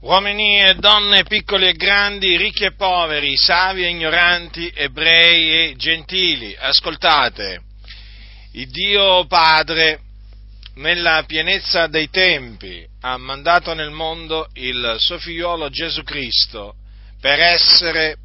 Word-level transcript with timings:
uomini 0.00 0.60
e 0.60 0.74
donne, 0.74 1.24
piccoli 1.24 1.68
e 1.68 1.72
grandi, 1.72 2.36
ricchi 2.36 2.64
e 2.64 2.74
poveri, 2.74 3.36
savi 3.36 3.84
e 3.84 3.88
ignoranti, 3.88 4.70
ebrei 4.74 5.70
e 5.70 5.76
gentili, 5.76 6.54
ascoltate, 6.58 7.62
il 8.52 8.68
Dio 8.68 9.26
Padre, 9.26 10.00
nella 10.74 11.24
pienezza 11.26 11.86
dei 11.86 12.10
tempi, 12.10 12.86
ha 13.00 13.16
mandato 13.16 13.72
nel 13.72 13.90
mondo 13.90 14.48
il 14.54 14.96
suo 14.98 15.18
figliolo 15.18 15.70
Gesù 15.70 16.02
Cristo 16.02 16.74
per 17.20 17.40
essere 17.40 18.18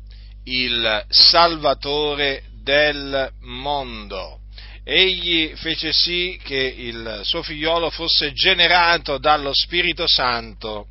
il 0.45 1.05
Salvatore 1.07 2.43
del 2.61 3.31
mondo. 3.41 4.39
Egli 4.83 5.53
fece 5.55 5.93
sì 5.93 6.37
che 6.43 6.57
il 6.57 7.21
suo 7.23 7.41
figliolo 7.43 7.89
fosse 7.89 8.33
generato 8.33 9.17
dallo 9.17 9.51
Spirito 9.53 10.07
Santo 10.07 10.87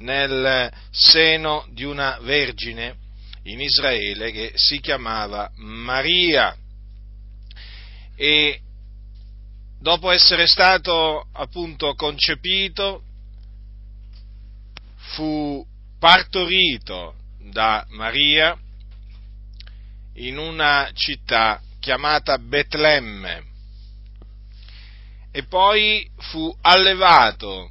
nel 0.00 0.70
seno 0.90 1.66
di 1.70 1.84
una 1.84 2.18
vergine 2.22 2.96
in 3.44 3.60
Israele 3.60 4.30
che 4.30 4.52
si 4.54 4.80
chiamava 4.80 5.50
Maria. 5.56 6.56
E 8.16 8.60
dopo 9.78 10.10
essere 10.10 10.46
stato 10.46 11.26
appunto 11.32 11.94
concepito 11.94 13.02
fu 15.14 15.66
partorito 15.98 17.14
da 17.50 17.84
Maria 17.90 18.56
in 20.14 20.38
una 20.38 20.90
città 20.92 21.60
chiamata 21.80 22.38
Betlemme. 22.38 23.48
E 25.32 25.44
poi 25.44 26.08
fu 26.16 26.54
allevato 26.60 27.70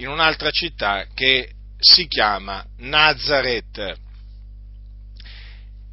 in 0.00 0.08
un'altra 0.08 0.50
città 0.50 1.06
che 1.14 1.52
si 1.78 2.06
chiama 2.06 2.64
Nazareth. 2.78 3.98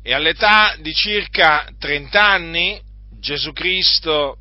E 0.02 0.14
all'età 0.14 0.76
di 0.80 0.94
circa 0.94 1.68
30 1.78 2.26
anni 2.26 2.82
Gesù 3.20 3.52
Cristo 3.52 4.38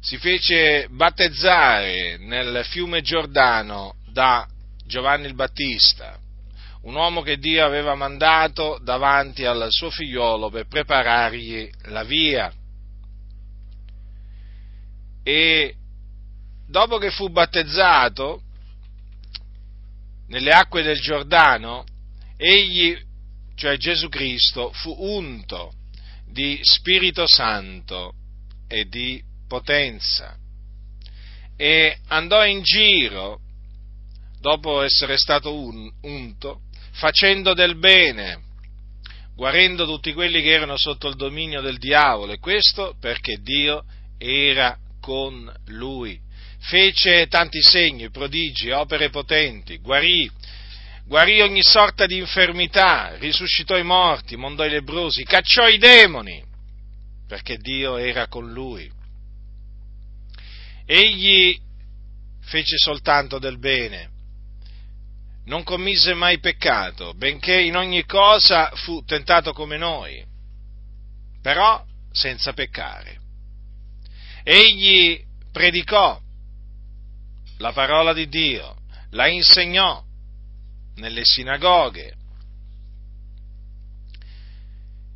si 0.00 0.16
fece 0.16 0.86
battezzare 0.90 2.16
nel 2.18 2.64
fiume 2.64 3.02
Giordano 3.02 3.96
da 4.10 4.46
Giovanni 4.86 5.26
il 5.26 5.34
Battista, 5.34 6.18
un 6.82 6.94
uomo 6.94 7.20
che 7.20 7.38
Dio 7.38 7.64
aveva 7.64 7.94
mandato 7.94 8.78
davanti 8.82 9.44
al 9.44 9.66
suo 9.68 9.90
figliolo 9.90 10.48
per 10.48 10.66
preparargli 10.66 11.68
la 11.86 12.04
via. 12.04 12.50
E 15.22 15.74
dopo 16.66 16.96
che 16.98 17.10
fu 17.10 17.28
battezzato, 17.28 18.40
nelle 20.28 20.50
acque 20.50 20.82
del 20.82 21.00
Giordano, 21.00 21.84
egli, 22.36 22.96
cioè 23.54 23.76
Gesù 23.76 24.08
Cristo, 24.08 24.70
fu 24.72 24.94
unto 24.98 25.72
di 26.26 26.58
Spirito 26.62 27.26
Santo 27.26 28.12
e 28.68 28.84
di 28.86 29.22
potenza. 29.48 30.36
E 31.56 31.98
andò 32.08 32.44
in 32.44 32.62
giro, 32.62 33.40
dopo 34.40 34.82
essere 34.82 35.16
stato 35.16 35.54
un, 35.54 35.90
unto, 36.02 36.60
facendo 36.92 37.54
del 37.54 37.78
bene, 37.78 38.42
guarendo 39.34 39.86
tutti 39.86 40.12
quelli 40.12 40.42
che 40.42 40.50
erano 40.50 40.76
sotto 40.76 41.08
il 41.08 41.16
dominio 41.16 41.60
del 41.60 41.78
diavolo, 41.78 42.32
e 42.32 42.38
questo 42.38 42.96
perché 43.00 43.38
Dio 43.40 43.84
era 44.18 44.76
con 45.00 45.50
lui 45.66 46.20
fece 46.66 47.28
tanti 47.28 47.62
segni, 47.62 48.10
prodigi, 48.10 48.70
opere 48.70 49.08
potenti, 49.08 49.78
guarì, 49.78 50.28
guarì 51.04 51.40
ogni 51.40 51.62
sorta 51.62 52.06
di 52.06 52.16
infermità, 52.16 53.14
risuscitò 53.18 53.76
i 53.78 53.84
morti, 53.84 54.36
mondò 54.36 54.64
i 54.64 54.70
lebrosi, 54.70 55.22
cacciò 55.22 55.68
i 55.68 55.78
demoni, 55.78 56.44
perché 57.28 57.56
Dio 57.58 57.96
era 57.96 58.26
con 58.26 58.50
lui. 58.52 58.90
Egli 60.84 61.56
fece 62.40 62.78
soltanto 62.78 63.38
del 63.38 63.58
bene, 63.58 64.10
non 65.44 65.62
commise 65.62 66.14
mai 66.14 66.40
peccato, 66.40 67.14
benché 67.14 67.60
in 67.60 67.76
ogni 67.76 68.04
cosa 68.04 68.72
fu 68.74 69.04
tentato 69.04 69.52
come 69.52 69.76
noi, 69.76 70.24
però 71.40 71.84
senza 72.10 72.52
peccare. 72.52 73.20
Egli 74.42 75.22
predicò 75.52 76.24
la 77.58 77.72
parola 77.72 78.12
di 78.12 78.28
Dio, 78.28 78.76
la 79.10 79.28
insegnò 79.28 80.02
nelle 80.96 81.22
sinagoghe. 81.24 82.14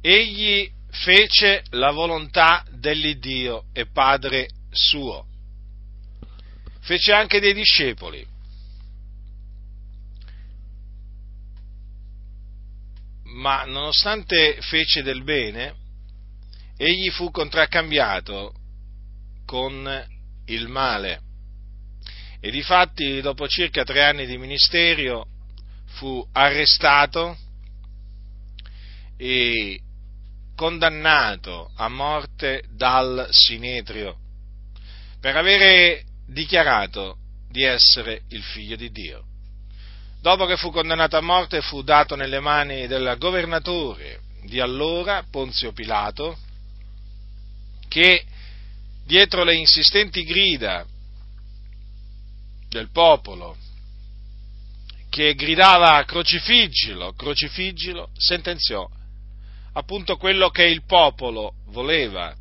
Egli 0.01 0.71
fece 0.91 1.63
la 1.71 1.91
volontà 1.91 2.65
dell'Iddio 2.71 3.65
e 3.73 3.87
Padre 3.87 4.49
suo. 4.71 5.27
Fece 6.81 7.13
anche 7.13 7.41
dei 7.41 7.53
discepoli. 7.53 8.27
Ma 13.25 13.65
nonostante 13.65 14.59
fece 14.61 15.03
del 15.03 15.23
bene, 15.23 15.75
egli 16.77 17.11
fu 17.11 17.31
contraccambiato 17.31 18.55
con 19.45 20.07
il 20.47 20.69
male 20.69 21.29
e 22.41 22.51
difatti 22.51 23.21
dopo 23.21 23.47
circa 23.47 23.85
tre 23.85 24.03
anni 24.03 24.27
di 24.27 24.39
ministero 24.39 25.27
fu 25.87 26.27
arrestato 26.33 27.37
e 29.17 29.81
condannato 30.57 31.71
a 31.77 31.89
morte 31.89 32.65
dal 32.71 33.29
Sinedrio 33.31 34.17
per 35.21 35.37
avere 35.37 36.05
dichiarato 36.27 37.19
di 37.51 37.65
essere 37.65 38.23
il 38.29 38.43
figlio 38.43 38.77
di 38.77 38.91
Dio. 38.91 39.25
Dopo 40.23 40.47
che 40.47 40.57
fu 40.57 40.71
condannato 40.71 41.17
a 41.17 41.23
morte 41.23 41.61
fu 41.61 41.83
dato 41.83 42.15
nelle 42.15 42.41
mani 42.41 42.87
del 42.87 43.17
governatore 43.19 44.21
di 44.45 44.61
allora, 44.61 45.25
Ponzio 45.31 45.73
Pilato, 45.73 46.39
che 47.89 48.25
dietro 49.05 49.45
le 49.45 49.55
insistenti 49.55 50.25
grida 50.25 50.87
del 52.71 52.91
popolo 52.91 53.57
che 55.11 55.35
gridava 55.35 56.03
crocifiggilo, 56.05 57.13
crocifiggilo, 57.15 58.11
sentenziò 58.15 58.89
appunto 59.73 60.17
quello 60.17 60.51
che 60.51 60.65
il 60.65 60.85
popolo 60.85 61.55
voleva 61.67 62.35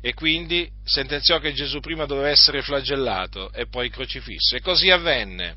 e 0.00 0.14
quindi 0.14 0.70
sentenziò 0.84 1.38
che 1.38 1.52
Gesù 1.52 1.80
prima 1.80 2.06
doveva 2.06 2.28
essere 2.28 2.62
flagellato 2.62 3.52
e 3.52 3.66
poi 3.66 3.90
crocifisso. 3.90 4.56
E 4.56 4.60
così 4.60 4.90
avvenne. 4.90 5.56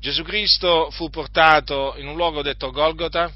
Gesù 0.00 0.22
Cristo 0.22 0.90
fu 0.90 1.10
portato 1.10 1.94
in 1.98 2.06
un 2.06 2.16
luogo 2.16 2.42
detto 2.42 2.70
Golgota 2.70 3.32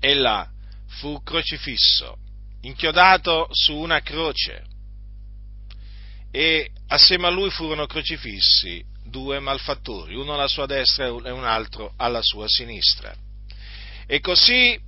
e 0.00 0.14
là 0.14 0.48
fu 0.86 1.22
crocifisso, 1.22 2.16
inchiodato 2.62 3.48
su 3.50 3.74
una 3.74 4.00
croce 4.00 4.64
e 6.34 6.70
assieme 6.88 7.26
a 7.26 7.30
lui 7.30 7.50
furono 7.50 7.86
crocifissi 7.86 8.82
due 9.04 9.38
malfattori, 9.38 10.14
uno 10.16 10.32
alla 10.32 10.48
sua 10.48 10.64
destra 10.64 11.04
e 11.04 11.30
un 11.30 11.44
altro 11.44 11.92
alla 11.96 12.22
sua 12.22 12.48
sinistra. 12.48 13.14
E 14.06 14.20
così 14.20 14.80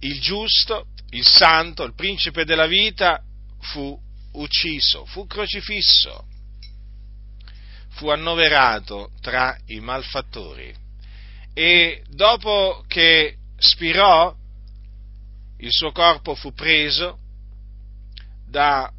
il 0.00 0.20
giusto, 0.20 0.88
il 1.10 1.26
santo, 1.26 1.82
il 1.84 1.94
principe 1.94 2.44
della 2.44 2.66
vita 2.66 3.22
fu 3.60 3.98
ucciso, 4.32 5.06
fu 5.06 5.26
crocifisso, 5.26 6.26
fu 7.92 8.10
annoverato 8.10 9.12
tra 9.22 9.56
i 9.66 9.80
malfattori. 9.80 10.74
E 11.54 12.02
dopo 12.08 12.84
che 12.86 13.36
spirò, 13.56 14.34
il 15.58 15.70
suo 15.70 15.92
corpo 15.92 16.34
fu 16.34 16.52
preso 16.52 17.18
da 18.46 18.92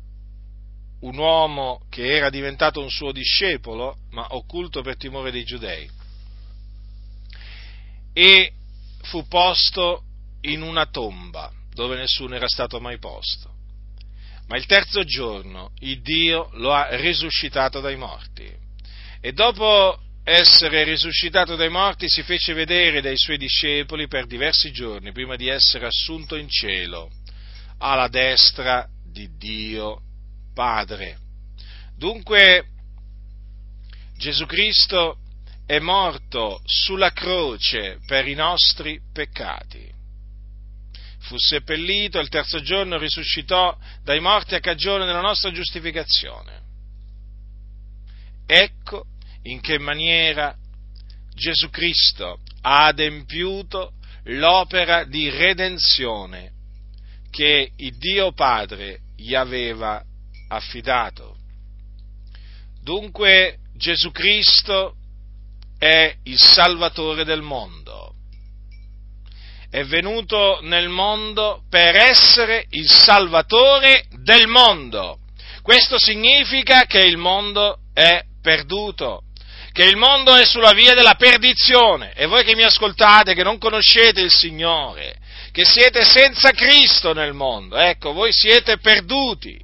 un 1.05 1.17
uomo 1.17 1.81
che 1.89 2.15
era 2.15 2.29
diventato 2.29 2.81
un 2.81 2.89
suo 2.89 3.11
discepolo, 3.11 3.97
ma 4.11 4.27
occulto 4.31 4.81
per 4.81 4.97
timore 4.97 5.31
dei 5.31 5.43
giudei, 5.43 5.89
e 8.11 8.51
fu 9.03 9.27
posto 9.27 10.03
in 10.41 10.61
una 10.61 10.85
tomba 10.87 11.51
dove 11.73 11.95
nessuno 11.95 12.35
era 12.35 12.47
stato 12.47 12.79
mai 12.79 12.97
posto. 12.97 13.53
Ma 14.47 14.57
il 14.57 14.65
terzo 14.65 15.03
giorno 15.03 15.71
il 15.79 16.01
Dio 16.01 16.49
lo 16.53 16.73
ha 16.73 16.95
risuscitato 16.95 17.81
dai 17.81 17.97
morti. 17.97 18.49
E 19.19 19.31
dopo 19.33 19.99
essere 20.23 20.83
risuscitato 20.83 21.55
dai 21.55 21.69
morti 21.69 22.07
si 22.07 22.23
fece 22.23 22.53
vedere 22.53 23.01
dai 23.01 23.17
suoi 23.17 23.37
discepoli 23.37 24.07
per 24.07 24.27
diversi 24.27 24.71
giorni 24.71 25.11
prima 25.11 25.35
di 25.35 25.47
essere 25.47 25.85
assunto 25.85 26.35
in 26.35 26.47
cielo 26.47 27.11
alla 27.79 28.07
destra 28.07 28.87
di 29.03 29.29
Dio 29.37 30.04
Padre. 30.55 31.17
Dunque 31.97 32.69
Gesù 34.17 34.45
Cristo 34.45 35.17
è 35.65 35.79
morto 35.79 36.61
sulla 36.63 37.11
croce 37.11 37.99
per 38.05 38.27
i 38.27 38.33
nostri 38.33 38.99
peccati. 39.11 39.93
Fu 41.19 41.37
seppellito 41.37 42.19
il 42.19 42.29
terzo 42.29 42.61
giorno 42.61 42.97
risuscitò 42.97 43.77
dai 44.03 44.19
morti 44.19 44.55
a 44.55 44.59
cagione 44.59 45.05
della 45.05 45.21
nostra 45.21 45.51
giustificazione. 45.51 46.61
Ecco 48.47 49.05
in 49.43 49.59
che 49.59 49.77
maniera 49.77 50.55
Gesù 51.33 51.69
Cristo 51.69 52.39
ha 52.61 52.85
adempiuto 52.85 53.93
l'opera 54.25 55.03
di 55.03 55.29
redenzione 55.29 56.53
che 57.29 57.71
il 57.75 57.97
Dio 57.97 58.31
Padre 58.31 59.01
gli 59.17 59.35
aveva 59.35 60.03
affidato. 60.47 61.35
Dunque 62.81 63.57
Gesù 63.75 64.11
Cristo 64.11 64.95
è 65.77 66.15
il 66.23 66.39
Salvatore 66.39 67.23
del 67.23 67.41
mondo. 67.41 68.13
È 69.69 69.83
venuto 69.83 70.59
nel 70.61 70.87
mondo 70.87 71.63
per 71.69 71.95
essere 71.95 72.65
il 72.69 72.89
Salvatore 72.89 74.05
del 74.21 74.47
mondo. 74.47 75.19
Questo 75.61 75.99
significa 75.99 76.85
che 76.85 76.99
il 76.99 77.17
mondo 77.17 77.79
è 77.93 78.23
perduto 78.41 79.23
che 79.75 79.83
il 79.83 79.97
mondo 79.97 80.33
è 80.33 80.45
sulla 80.45 80.71
via 80.71 80.93
della 80.93 81.15
perdizione 81.15 82.13
e 82.15 82.27
voi 82.27 82.45
che 82.45 82.55
mi 82.55 82.63
ascoltate, 82.63 83.33
che 83.33 83.43
non 83.43 83.57
conoscete 83.57 84.21
il 84.21 84.31
Signore, 84.31 85.17
che 85.51 85.65
siete 85.65 86.05
senza 86.05 86.51
Cristo 86.51 87.11
nel 87.11 87.33
mondo, 87.33 87.75
ecco, 87.75 88.13
voi 88.13 88.31
siete 88.31 88.77
perduti, 88.77 89.59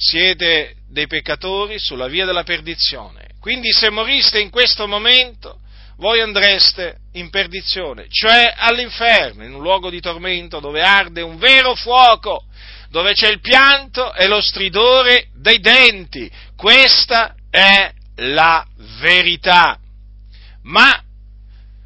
siete 0.00 0.76
dei 0.88 1.06
peccatori 1.06 1.78
sulla 1.78 2.08
via 2.08 2.24
della 2.24 2.42
perdizione. 2.42 3.28
Quindi 3.38 3.70
se 3.70 3.90
moriste 3.90 4.40
in 4.40 4.48
questo 4.48 4.88
momento, 4.88 5.60
voi 5.98 6.20
andreste 6.20 6.96
in 7.12 7.28
perdizione, 7.28 8.06
cioè 8.08 8.54
all'inferno, 8.56 9.44
in 9.44 9.52
un 9.52 9.60
luogo 9.60 9.90
di 9.90 10.00
tormento 10.00 10.58
dove 10.58 10.80
arde 10.80 11.20
un 11.20 11.36
vero 11.36 11.74
fuoco, 11.74 12.44
dove 12.88 13.12
c'è 13.12 13.28
il 13.28 13.40
pianto 13.40 14.14
e 14.14 14.26
lo 14.26 14.40
stridore 14.40 15.28
dei 15.34 15.60
denti. 15.60 16.30
Questa 16.56 17.34
è 17.50 17.92
la 18.16 18.66
verità. 18.98 19.78
Ma 20.62 21.02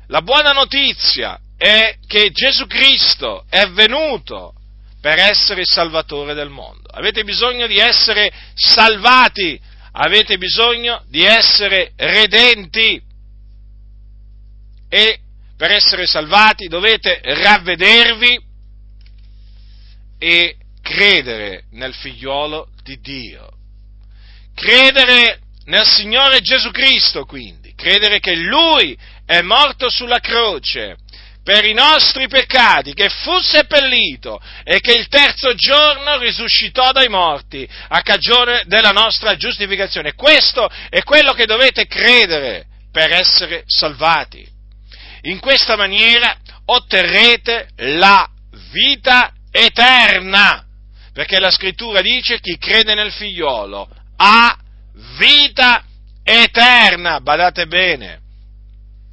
la 0.06 0.22
buona 0.22 0.52
notizia 0.52 1.38
è 1.56 1.96
che 2.06 2.30
Gesù 2.30 2.66
Cristo 2.66 3.44
è 3.48 3.68
venuto 3.70 4.54
per 5.00 5.18
essere 5.18 5.62
il 5.62 5.66
Salvatore 5.66 6.34
del 6.34 6.50
mondo. 6.50 6.83
Avete 6.94 7.24
bisogno 7.24 7.66
di 7.66 7.78
essere 7.78 8.30
salvati, 8.54 9.60
avete 9.92 10.38
bisogno 10.38 11.04
di 11.08 11.22
essere 11.22 11.92
redenti. 11.96 13.02
E 14.88 15.18
per 15.56 15.70
essere 15.70 16.06
salvati 16.06 16.66
dovete 16.68 17.20
ravvedervi 17.22 18.38
e 20.18 20.56
credere 20.82 21.64
nel 21.72 21.94
figliuolo 21.94 22.68
di 22.82 23.00
Dio. 23.00 23.50
Credere 24.54 25.40
nel 25.64 25.86
Signore 25.86 26.40
Gesù 26.40 26.70
Cristo, 26.70 27.24
quindi, 27.24 27.74
credere 27.74 28.20
che 28.20 28.36
Lui 28.36 28.96
è 29.24 29.40
morto 29.40 29.88
sulla 29.88 30.20
croce 30.20 30.96
per 31.44 31.66
i 31.66 31.74
nostri 31.74 32.26
peccati, 32.26 32.94
che 32.94 33.10
fu 33.10 33.38
seppellito 33.38 34.40
e 34.64 34.80
che 34.80 34.92
il 34.92 35.08
terzo 35.08 35.54
giorno 35.54 36.16
risuscitò 36.18 36.90
dai 36.90 37.10
morti 37.10 37.68
a 37.88 38.00
cagione 38.00 38.62
della 38.64 38.92
nostra 38.92 39.36
giustificazione. 39.36 40.14
Questo 40.14 40.68
è 40.88 41.02
quello 41.02 41.34
che 41.34 41.44
dovete 41.44 41.86
credere 41.86 42.64
per 42.90 43.12
essere 43.12 43.64
salvati. 43.66 44.48
In 45.22 45.38
questa 45.38 45.76
maniera 45.76 46.34
otterrete 46.64 47.68
la 47.76 48.26
vita 48.70 49.34
eterna, 49.50 50.64
perché 51.12 51.38
la 51.38 51.50
scrittura 51.50 52.00
dice 52.00 52.40
chi 52.40 52.56
crede 52.56 52.94
nel 52.94 53.12
figliolo 53.12 53.86
ha 54.16 54.58
vita 55.18 55.84
eterna, 56.22 57.20
badate 57.20 57.66
bene. 57.66 58.20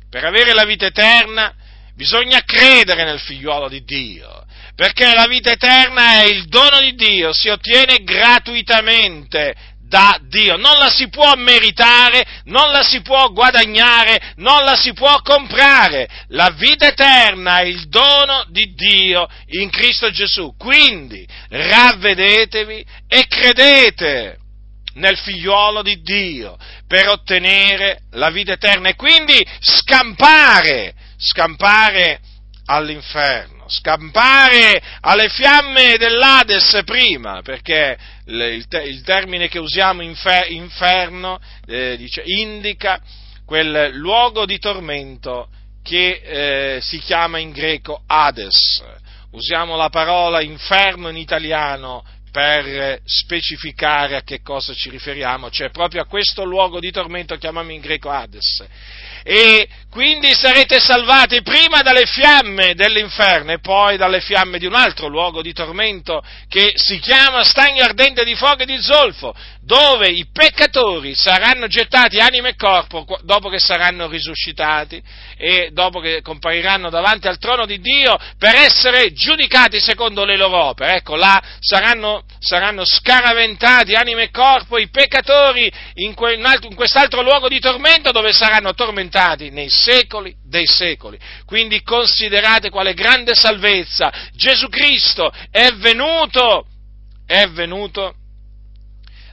Per 0.10 0.24
avere 0.24 0.54
la 0.54 0.64
vita 0.64 0.86
eterna 0.86 1.56
bisogna 1.96 2.42
credere 2.44 3.04
nel 3.04 3.20
figliuolo 3.20 3.68
di 3.68 3.84
Dio, 3.84 4.46
perché 4.76 5.14
la 5.14 5.28
vita 5.28 5.52
eterna 5.52 6.22
è 6.22 6.26
il 6.26 6.48
dono 6.48 6.80
di 6.80 6.96
Dio, 6.96 7.34
si 7.34 7.50
ottiene 7.50 8.04
gratuitamente 8.04 9.56
da 9.92 10.18
Dio, 10.22 10.56
non 10.56 10.78
la 10.78 10.90
si 10.90 11.10
può 11.10 11.36
meritare, 11.36 12.26
non 12.46 12.72
la 12.72 12.82
si 12.82 13.02
può 13.02 13.28
guadagnare, 13.28 14.36
non 14.38 14.64
la 14.64 14.78
si 14.78 14.94
può 14.94 15.22
comprare. 15.22 16.08
La 16.30 16.54
vita 16.56 16.88
eterna 16.88 17.58
è 17.58 17.66
il 17.66 17.90
dono 17.90 18.46
di 18.48 18.74
Dio 18.74 19.28
in 19.48 19.70
Cristo 19.70 20.10
Gesù. 20.10 20.56
Quindi 20.58 21.28
ravvedetevi 21.50 22.86
e 23.06 23.26
credete 23.28 24.38
nel 24.94 25.18
figliuolo 25.18 25.82
di 25.82 26.02
Dio 26.02 26.58
per 26.88 27.10
ottenere 27.10 28.04
la 28.12 28.30
vita 28.30 28.54
eterna 28.54 28.90
e 28.90 28.96
quindi 28.96 29.46
scampare, 29.60 30.94
scampare 31.22 32.20
all'inferno, 32.66 33.70
scampare 33.70 34.82
alle 35.02 35.30
fiamme 35.30 35.98
dell'Ades 35.98 36.82
prima, 36.84 37.42
perché 37.44 37.98
il, 38.26 38.66
termine 39.04 39.48
che 39.48 39.60
usiamo 39.60 40.02
infer, 40.02 40.52
inferno 40.52 41.40
eh, 41.68 41.96
dice, 41.98 42.24
indica 42.26 43.00
quel 43.46 43.92
luogo 43.94 44.46
di 44.46 44.58
tormento 44.58 45.50
che 45.84 46.22
eh, 46.24 46.82
si 46.82 46.98
chiama 47.00 47.38
in 47.38 47.52
greco 47.52 48.02
Hades. 48.08 48.84
Usiamo 49.32 49.76
la 49.76 49.90
parola 49.90 50.42
inferno 50.42 51.10
in 51.10 51.18
italiano 51.18 52.04
per 52.32 53.02
specificare 53.04 54.16
a 54.16 54.24
che 54.24 54.42
cosa 54.42 54.74
ci 54.74 54.90
riferiamo, 54.90 55.50
cioè 55.50 55.70
proprio 55.70 56.02
a 56.02 56.06
questo 56.06 56.44
luogo 56.46 56.80
di 56.80 56.90
tormento 56.90 57.36
chiamiamo 57.36 57.72
in 57.72 57.82
greco 57.82 58.10
Hades. 58.10 58.66
E 59.24 59.68
quindi 59.92 60.34
sarete 60.34 60.80
salvati 60.80 61.42
prima 61.42 61.82
dalle 61.82 62.06
fiamme 62.06 62.74
dell'inferno 62.74 63.52
e 63.52 63.60
poi 63.60 63.98
dalle 63.98 64.22
fiamme 64.22 64.58
di 64.58 64.66
un 64.66 64.74
altro 64.74 65.08
luogo 65.08 65.42
di 65.42 65.54
tormento 65.54 66.24
che 66.48 66.72
si 66.76 66.98
chiama 67.00 67.44
stagno 67.44 67.84
ardente 67.84 68.24
di 68.24 68.34
fuoco 68.36 68.64
e 68.64 68.66
di 68.66 68.82
zolfo, 68.82 69.36
dove 69.62 70.08
i 70.08 70.26
peccatori 70.32 71.14
saranno 71.14 71.68
gettati 71.68 72.18
anima 72.18 72.48
e 72.48 72.56
corpo 72.56 73.06
dopo 73.24 73.50
che 73.50 73.60
saranno 73.60 74.08
risuscitati 74.08 75.02
e 75.38 75.70
dopo 75.72 76.00
che 76.00 76.22
compariranno 76.22 76.90
davanti 76.90 77.28
al 77.28 77.38
trono 77.38 77.66
di 77.66 77.80
Dio 77.80 78.18
per 78.38 78.56
essere 78.56 79.12
giudicati 79.12 79.80
secondo 79.80 80.26
le 80.26 80.38
loro 80.38 80.64
opere. 80.64 80.96
Ecco, 80.96 81.16
là 81.16 81.42
saranno, 81.60 82.21
saranno 82.40 82.86
scaraventati 82.86 83.94
anima 83.94 84.22
e 84.22 84.32
corpo 84.32 84.78
i 84.78 84.90
peccatori 84.90 85.72
in, 85.96 86.14
quest'altro 86.76 87.22
luogo 87.22 87.48
di 87.48 87.60
tormento 87.60 88.12
dove 88.12 88.34
saranno 88.34 88.74
tormentati 88.74 89.50
nei 89.50 89.70
secoli 89.70 90.36
dei 90.44 90.66
secoli. 90.66 91.20
Quindi 91.46 91.82
considerate 91.84 92.70
quale 92.70 92.94
grande 92.94 93.36
salvezza 93.36 94.12
Gesù 94.34 94.68
Cristo 94.68 95.32
è 95.50 95.72
venuto, 95.74 96.66
è 97.26 97.48
venuto 97.48 98.16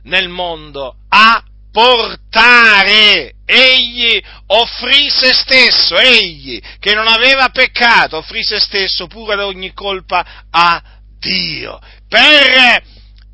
nel 0.02 0.28
mondo 0.28 0.97
a 1.09 1.42
portare. 1.71 3.35
Egli 3.45 4.23
offrì 4.49 5.09
se 5.09 5.33
stesso, 5.33 5.97
egli 5.97 6.61
che 6.78 6.95
non 6.95 7.09
aveva 7.09 7.49
peccato, 7.49 8.18
offrì 8.18 8.42
se 8.42 8.61
stesso 8.61 9.07
pure 9.07 9.35
ad 9.35 9.40
ogni 9.40 9.73
colpa 9.73 10.47
a 10.50 10.83
Dio, 11.18 11.80
per 12.09 12.83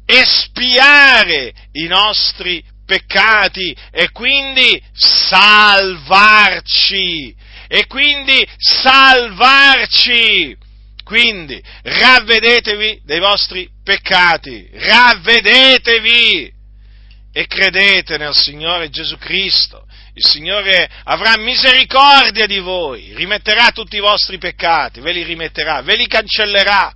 espiare 0.06 1.52
i 1.72 1.86
nostri 1.86 2.62
peccati 2.84 3.74
e 3.90 4.10
quindi 4.10 4.78
salvarci. 4.92 6.14
E 7.66 7.86
quindi 7.86 8.46
salvarci. 8.56 10.54
Quindi 11.02 11.58
ravvedetevi 11.82 13.00
dei 13.04 13.20
vostri 13.20 13.68
peccati, 13.82 14.68
ravvedetevi 14.72 16.52
e 17.30 17.46
credete 17.46 18.16
nel 18.16 18.34
Signore 18.34 18.88
Gesù 18.88 19.18
Cristo. 19.18 19.86
Il 20.14 20.24
Signore 20.24 20.88
avrà 21.04 21.36
misericordia 21.36 22.46
di 22.46 22.58
voi, 22.60 23.12
rimetterà 23.14 23.70
tutti 23.72 23.96
i 23.96 24.00
vostri 24.00 24.38
peccati, 24.38 25.00
ve 25.00 25.12
li 25.12 25.24
rimetterà, 25.24 25.82
ve 25.82 25.96
li 25.96 26.06
cancellerà, 26.06 26.94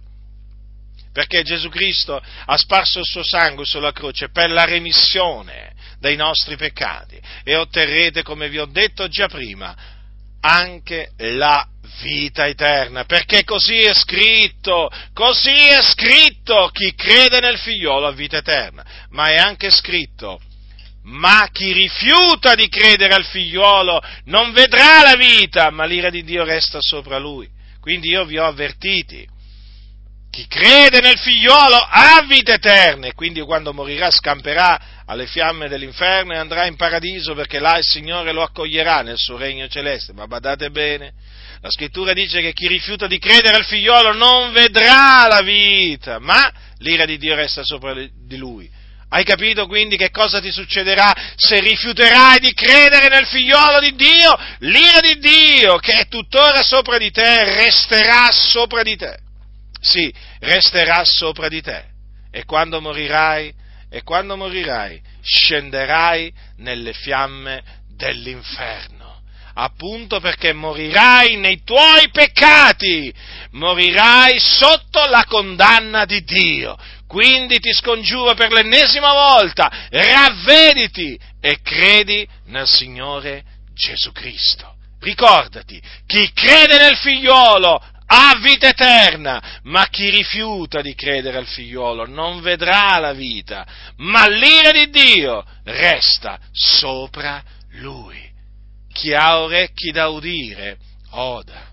perché 1.18 1.42
Gesù 1.42 1.68
Cristo 1.68 2.22
ha 2.46 2.56
sparso 2.56 3.00
il 3.00 3.04
suo 3.04 3.24
sangue 3.24 3.64
sulla 3.64 3.90
croce 3.90 4.30
per 4.30 4.52
la 4.52 4.64
remissione 4.64 5.74
dei 5.98 6.14
nostri 6.14 6.54
peccati 6.54 7.20
e 7.42 7.56
otterrete, 7.56 8.22
come 8.22 8.48
vi 8.48 8.60
ho 8.60 8.66
detto 8.66 9.08
già 9.08 9.26
prima, 9.26 9.74
anche 10.40 11.10
la 11.16 11.66
vita 12.02 12.46
eterna, 12.46 13.02
perché 13.02 13.42
così 13.42 13.80
è 13.80 13.94
scritto, 13.94 14.88
così 15.12 15.50
è 15.50 15.82
scritto, 15.82 16.70
chi 16.72 16.94
crede 16.94 17.40
nel 17.40 17.58
figliolo 17.58 18.06
ha 18.06 18.12
vita 18.12 18.36
eterna, 18.36 18.84
ma 19.08 19.24
è 19.24 19.38
anche 19.38 19.72
scritto, 19.72 20.40
ma 21.02 21.48
chi 21.50 21.72
rifiuta 21.72 22.54
di 22.54 22.68
credere 22.68 23.14
al 23.14 23.24
figliuolo 23.24 24.00
non 24.26 24.52
vedrà 24.52 25.02
la 25.02 25.16
vita, 25.16 25.68
ma 25.70 25.84
l'ira 25.84 26.10
di 26.10 26.22
Dio 26.22 26.44
resta 26.44 26.78
sopra 26.80 27.18
lui. 27.18 27.48
Quindi 27.80 28.10
io 28.10 28.24
vi 28.24 28.38
ho 28.38 28.46
avvertiti. 28.46 29.36
Chi 30.30 30.46
crede 30.46 31.00
nel 31.00 31.18
figliuolo 31.18 31.76
ha 31.76 32.24
vita 32.28 32.52
eterna 32.52 33.06
e 33.06 33.14
quindi 33.14 33.40
quando 33.40 33.72
morirà 33.72 34.10
scamperà 34.10 34.80
alle 35.06 35.26
fiamme 35.26 35.68
dell'inferno 35.68 36.34
e 36.34 36.36
andrà 36.36 36.66
in 36.66 36.76
paradiso 36.76 37.34
perché 37.34 37.58
là 37.58 37.78
il 37.78 37.84
Signore 37.84 38.32
lo 38.32 38.42
accoglierà 38.42 39.00
nel 39.00 39.16
suo 39.16 39.36
regno 39.38 39.66
celeste. 39.68 40.12
Ma 40.12 40.26
badate 40.26 40.70
bene, 40.70 41.12
la 41.60 41.70
scrittura 41.70 42.12
dice 42.12 42.40
che 42.40 42.52
chi 42.52 42.68
rifiuta 42.68 43.06
di 43.06 43.18
credere 43.18 43.56
al 43.56 43.64
figliolo 43.64 44.12
non 44.12 44.52
vedrà 44.52 45.26
la 45.26 45.40
vita, 45.40 46.18
ma 46.18 46.52
l'ira 46.78 47.04
di 47.04 47.16
Dio 47.16 47.34
resta 47.34 47.64
sopra 47.64 47.94
di 47.94 48.36
lui. 48.36 48.70
Hai 49.10 49.24
capito 49.24 49.66
quindi 49.66 49.96
che 49.96 50.10
cosa 50.10 50.38
ti 50.38 50.52
succederà 50.52 51.14
se 51.34 51.58
rifiuterai 51.60 52.38
di 52.40 52.52
credere 52.52 53.08
nel 53.08 53.26
figliolo 53.26 53.80
di 53.80 53.94
Dio? 53.94 54.38
L'ira 54.58 55.00
di 55.00 55.18
Dio, 55.18 55.76
che 55.78 56.00
è 56.00 56.08
tuttora 56.08 56.62
sopra 56.62 56.98
di 56.98 57.10
te, 57.10 57.44
resterà 57.56 58.28
sopra 58.30 58.82
di 58.82 58.96
te. 58.96 59.26
Sì, 59.80 60.12
resterà 60.40 61.04
sopra 61.04 61.48
di 61.48 61.60
te. 61.62 61.84
E 62.30 62.44
quando 62.44 62.80
morirai, 62.80 63.52
e 63.90 64.02
quando 64.02 64.36
morirai, 64.36 65.00
scenderai 65.22 66.32
nelle 66.56 66.92
fiamme 66.92 67.62
dell'inferno 67.88 68.98
appunto 69.60 70.20
perché 70.20 70.52
morirai 70.52 71.36
nei 71.36 71.62
tuoi 71.64 72.08
peccati, 72.10 73.12
morirai 73.52 74.38
sotto 74.38 75.04
la 75.06 75.24
condanna 75.26 76.04
di 76.04 76.22
Dio. 76.22 76.76
Quindi 77.06 77.58
ti 77.58 77.72
scongiuro 77.72 78.34
per 78.34 78.52
l'ennesima 78.52 79.12
volta, 79.12 79.88
ravvediti 79.90 81.18
e 81.40 81.58
credi 81.62 82.26
nel 82.46 82.68
Signore 82.68 83.42
Gesù 83.74 84.12
Cristo. 84.12 84.76
Ricordati, 85.00 85.80
chi 86.06 86.30
crede 86.32 86.78
nel 86.78 86.96
figliolo 86.96 87.82
ha 88.10 88.38
vita 88.40 88.68
eterna, 88.68 89.60
ma 89.64 89.86
chi 89.88 90.08
rifiuta 90.08 90.80
di 90.80 90.94
credere 90.94 91.36
al 91.36 91.46
figliolo 91.46 92.06
non 92.06 92.40
vedrà 92.40 92.98
la 92.98 93.12
vita, 93.12 93.66
ma 93.96 94.26
l'ira 94.26 94.70
di 94.72 94.88
Dio 94.88 95.44
resta 95.64 96.38
sopra 96.50 97.42
lui. 97.80 98.26
Chi 98.92 99.12
ha 99.12 99.40
orecchi 99.40 99.90
da 99.90 100.08
udire, 100.08 100.78
oda. 101.10 101.67